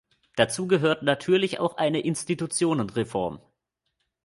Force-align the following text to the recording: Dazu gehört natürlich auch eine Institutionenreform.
Dazu 0.35 0.65
gehört 0.67 1.03
natürlich 1.03 1.59
auch 1.59 1.77
eine 1.77 1.99
Institutionenreform. 1.99 3.39